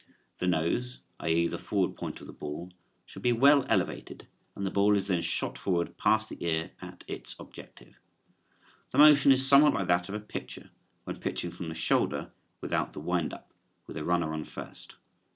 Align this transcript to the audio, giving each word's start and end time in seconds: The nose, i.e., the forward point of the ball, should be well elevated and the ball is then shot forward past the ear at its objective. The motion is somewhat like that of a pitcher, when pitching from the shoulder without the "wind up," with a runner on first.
The 0.39 0.47
nose, 0.47 0.97
i.e., 1.19 1.45
the 1.47 1.59
forward 1.59 1.95
point 1.95 2.19
of 2.21 2.25
the 2.25 2.33
ball, 2.33 2.71
should 3.05 3.21
be 3.21 3.33
well 3.33 3.67
elevated 3.69 4.25
and 4.55 4.65
the 4.65 4.71
ball 4.71 4.95
is 4.95 5.05
then 5.05 5.21
shot 5.21 5.59
forward 5.59 5.95
past 5.99 6.27
the 6.27 6.43
ear 6.43 6.71
at 6.81 7.03
its 7.07 7.35
objective. 7.37 7.99
The 8.89 8.97
motion 8.97 9.31
is 9.31 9.45
somewhat 9.47 9.75
like 9.75 9.89
that 9.89 10.09
of 10.09 10.15
a 10.15 10.19
pitcher, 10.19 10.71
when 11.03 11.19
pitching 11.19 11.51
from 11.51 11.69
the 11.69 11.75
shoulder 11.75 12.31
without 12.61 12.93
the 12.93 12.99
"wind 12.99 13.31
up," 13.31 13.53
with 13.85 13.95
a 13.95 14.03
runner 14.03 14.33
on 14.33 14.43
first. 14.45 14.95